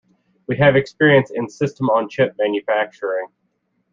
[0.47, 3.27] We have experience in system-on-chip manufacturing.